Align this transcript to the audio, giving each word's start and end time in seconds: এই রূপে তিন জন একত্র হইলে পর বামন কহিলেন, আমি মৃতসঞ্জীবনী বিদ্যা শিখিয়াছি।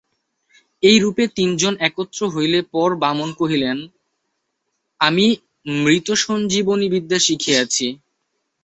এই 0.83 0.97
রূপে 0.99 1.23
তিন 1.37 1.49
জন 1.57 1.73
একত্র 1.87 2.19
হইলে 2.29 2.59
পর 2.73 2.89
বামন 3.03 3.29
কহিলেন, 3.33 3.77
আমি 5.01 5.25
মৃতসঞ্জীবনী 5.81 6.87
বিদ্যা 6.93 7.19
শিখিয়াছি। 7.19 7.87